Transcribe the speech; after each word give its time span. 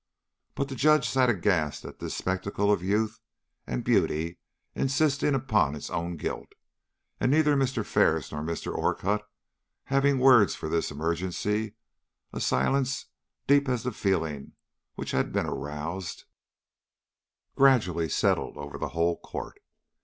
But 0.55 0.67
the 0.67 0.73
Judge 0.75 1.07
sat 1.07 1.29
aghast 1.29 1.85
at 1.85 1.99
this 1.99 2.15
spectacle 2.15 2.71
of 2.73 2.81
youth 2.81 3.19
and 3.67 3.83
beauty 3.83 4.39
insisting 4.73 5.35
upon 5.35 5.75
its 5.75 5.91
own 5.91 6.17
guilt, 6.17 6.53
and 7.19 7.29
neither 7.29 7.55
Mr. 7.55 7.85
Ferris 7.85 8.31
nor 8.31 8.41
Mr. 8.41 8.73
Orcutt 8.73 9.21
having 9.83 10.17
words 10.17 10.55
for 10.55 10.69
this 10.69 10.89
emergency, 10.89 11.75
a 12.33 12.39
silence, 12.41 13.09
deep 13.45 13.69
as 13.69 13.83
the 13.83 13.91
feeling 13.91 14.53
which 14.95 15.11
had 15.11 15.31
been 15.31 15.45
aroused, 15.45 16.23
gradually 17.55 18.09
settled 18.09 18.57
over 18.57 18.79
the 18.79 18.89
whole 18.97 19.19
court. 19.19 19.59